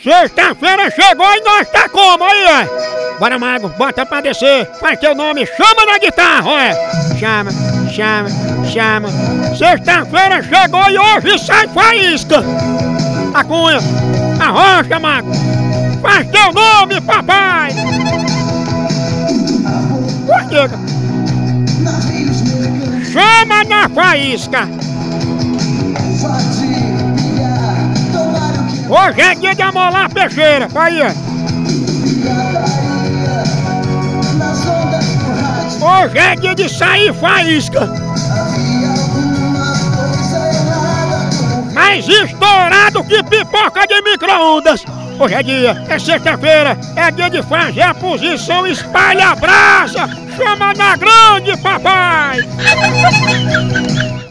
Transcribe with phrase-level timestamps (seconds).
[0.00, 3.18] Sexta-feira chegou e nós tá como aí, ó?
[3.20, 4.66] Bora, Mago, bota pra descer.
[4.80, 7.18] Faz teu nome, chama na guitarra, ó.
[7.18, 7.50] Chama,
[7.94, 8.28] chama,
[8.72, 9.08] chama.
[9.56, 12.42] Sexta-feira chegou e hoje sai faísca.
[13.34, 13.78] A cunha,
[14.40, 15.30] a Mago.
[16.00, 17.70] Faz teu nome, papai.
[23.12, 24.68] Chama na faísca.
[28.94, 31.14] Hoje é dia de amolar peixeira, vai aí.
[35.80, 37.88] Hoje é dia de sair faísca.
[41.72, 44.84] Mais estourado que pipoca de micro-ondas.
[45.18, 50.06] Hoje é dia, é sexta-feira, é dia de fazer a posição espalha brasa.
[50.36, 52.40] Chama na grande, papai!